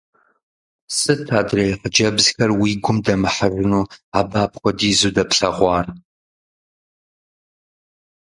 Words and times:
Сыт 0.97 1.23
адрей 1.39 1.71
хъыджэбзхэр 1.79 2.51
уи 2.61 2.71
гум 2.83 2.97
дэмыхьэжыну, 3.05 3.89
абы 4.19 4.37
апхуэдизу 4.45 5.11
дэплъэгъуар? 5.15 5.87